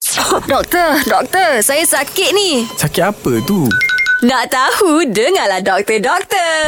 [0.48, 2.64] Doktor, doktor, saya sakit ni.
[2.80, 3.68] Sakit apa tu?
[4.24, 6.00] Nak tahu, dengarlah doktor,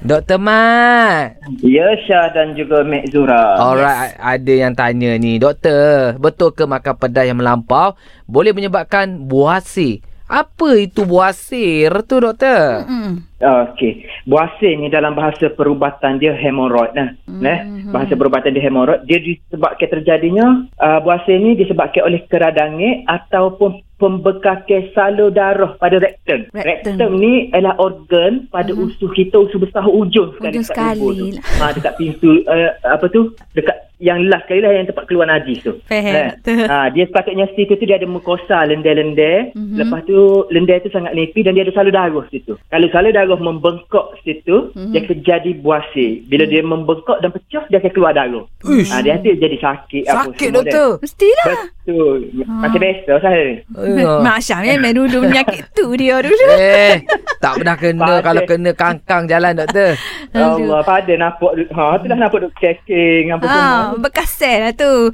[0.00, 0.38] doktor.
[0.40, 1.40] Mat.
[1.60, 3.56] Ya, Syah dan juga Mek Zura.
[3.60, 5.36] Alright, ada yang tanya ni.
[5.36, 7.96] Doktor, betul ke makan pedas yang melampau
[8.28, 10.04] boleh menyebabkan buasir?
[10.24, 12.88] Apa itu buasir tu, doktor?
[12.88, 13.28] Hmm.
[13.44, 14.08] Okey.
[14.24, 17.12] Buasir ni dalam bahasa perubatan dia hemoroid lah.
[17.28, 17.73] Mm-hmm.
[17.94, 19.06] Bahasa perubatan dia hemoroid.
[19.06, 26.50] Dia disebabkan terjadinya uh, buasir ni disebabkan oleh keradangit ataupun pembekakan salur darah pada rektum.
[26.50, 26.98] Rektum.
[26.98, 28.90] Rektum ni adalah organ pada mm-hmm.
[28.90, 31.26] usus kita, usus besar ujung sekali Ujung dekat sekali tu.
[31.62, 33.30] Ha, dekat pintu uh, apa tu?
[33.54, 35.72] Dekat yang last sekali lah yang tempat keluar najis tu.
[35.88, 36.68] Faham, betul.
[36.68, 39.50] Ha, dia sepatutnya situ tu dia ada mukosa lendir-lendir.
[39.50, 39.56] Mhm.
[39.56, 39.78] Mm-hmm.
[39.80, 40.18] Lepas tu
[40.52, 42.52] lendir tu sangat nipis dan dia ada salur darah situ.
[42.68, 44.76] Kalau salur darah membengkak situ, Mhm.
[44.76, 44.92] mm-hmm.
[44.92, 46.10] dia akan jadi buasir.
[46.28, 48.44] Bila dia membengkak dan pecah, dia akan keluar darah.
[48.62, 48.92] Uish.
[48.92, 50.02] Ha, dia nanti jadi sakit.
[50.04, 50.90] apa Sakit, semua doktor.
[51.00, 51.46] Mestilah.
[51.48, 51.64] Dia.
[51.84, 52.32] Betul.
[52.48, 53.60] Macam biasa saya.
[53.60, 56.48] Eh, Mak Syah memang dulu penyakit tu dia dulu.
[56.56, 57.04] eh,
[57.44, 58.24] tak pernah kena Pada.
[58.24, 59.92] kalau kena kangkang jalan, doktor.
[60.32, 60.64] Aduh.
[60.64, 63.60] Allah, pada nampak ha, tu dah nampak duk checking apa semua.
[63.60, 65.12] Ha, bekas sel lah tu.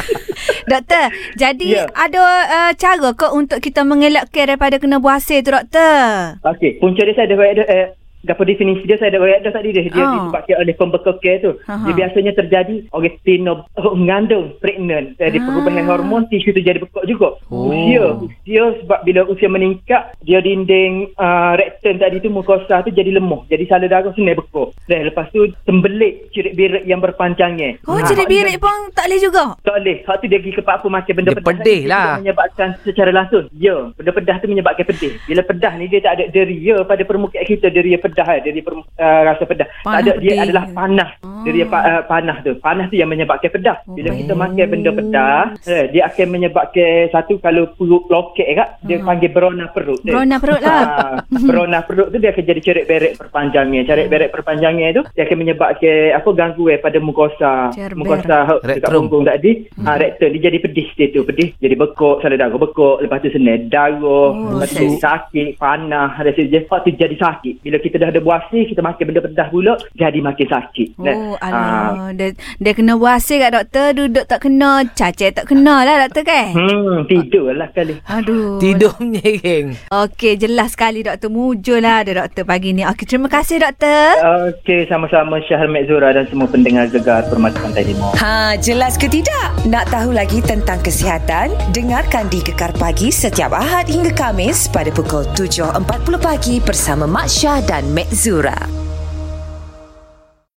[0.70, 1.06] doktor,
[1.40, 1.88] jadi Ya.
[1.96, 6.36] ada uh, cara ke untuk kita mengelakkan daripada kena buasir tu, doktor?
[6.44, 7.86] Okey, punca dia saya ada ada eh,
[8.24, 9.82] apa definisi dia saya ada royak dah tadi dia.
[9.84, 10.14] Dia Ah.
[10.16, 11.50] disebabkan oleh pembekal tu.
[11.64, 11.82] Aha.
[11.82, 15.16] Dia biasanya terjadi oleh tino oh, mengandung pregnant.
[15.16, 15.44] Jadi Ah.
[15.44, 17.34] perubahan hormon tisu tu jadi bekak juga.
[17.48, 17.68] Oh.
[17.68, 23.10] Usia, usia sebab bila usia meningkat dia dinding uh, rektum tadi tu mukosa tu jadi
[23.12, 23.42] lemah.
[23.46, 24.68] Jadi salur darah senang bekak.
[24.84, 27.80] Dan lepas tu tembelit cirit birik yang berpanjangnya.
[27.84, 29.44] Oh, Ha, jadi hak birik pun tak boleh juga?
[29.58, 29.96] tak boleh.
[30.02, 31.48] Hak tu dia pergi ke apa makan benda Dia pedas.
[31.54, 32.06] pedih Dia lah.
[32.18, 33.44] menyebabkan secara langsung.
[33.52, 35.12] Ya, benda pedas tu menyebabkan pedih.
[35.24, 38.82] Bila pedas ni dia tak ada deria pada permukaan kita, deria pedas eh, deria permu,
[38.84, 39.68] uh, rasa pedas.
[39.80, 40.44] Panas tak ada dia pedih.
[40.44, 41.10] adalah panas.
[41.18, 41.42] Ah.
[41.42, 42.52] Deria pa, uh, panas tu.
[42.56, 43.78] Panas tu yang menyebabkan pedas.
[43.86, 48.68] Bila Oh, kita makan benda pedas, eh, dia akan menyebabkan satu kalau perut lokek kak,
[48.82, 50.00] dia panggil berona perut.
[50.02, 50.12] dia.
[50.12, 50.80] Berona perut lah.
[50.82, 53.80] Ah, berona perut tu dia akan jadi cerit beret perpanjangnya.
[53.82, 57.52] Cerit beret perpanjangnya tu dia akan menyebabkan apa gangguan pada mukosa.
[57.72, 59.64] Cerit Mukosa dekat punggung tadi.
[59.78, 61.20] Ha, rektum dia jadi pedih situ.
[61.22, 63.00] Pedih jadi bekok, salur darah bekok.
[63.00, 64.02] Lepas tu senang darah.
[64.02, 66.18] Oh, lepas tu sakit, panas.
[66.18, 67.62] Ada sebab tu jadi sakit.
[67.62, 70.88] Bila kita dah ada buasir, kita makan benda pedas pula, jadi makin sakit.
[70.98, 72.10] Oh, Ah, alah.
[72.12, 76.50] Dia, dia kena buasir kat doktor, duduk tak kena, cacet tak kena lah doktor kan?
[76.50, 78.02] Hmm, tidur lah kali.
[78.04, 78.58] Aduh.
[78.58, 79.78] Tidur menyering.
[79.88, 81.30] Okey, jelas sekali doktor.
[81.30, 82.82] Mujur lah ada doktor pagi ni.
[82.82, 84.18] Okey, terima kasih doktor.
[84.50, 88.10] Okey, sama-sama Syahal Mek Zura dan semua pendengar Gegar Permata Pantai Timur.
[88.16, 89.54] Ha, jelas ke tidak?
[89.64, 91.52] Nak tahu lagi tentang kesihatan?
[91.70, 95.78] Dengarkan di Gekar Pagi setiap Ahad hingga Kamis pada pukul 7.40
[96.18, 98.71] pagi bersama Mak Syah dan Mek Zura.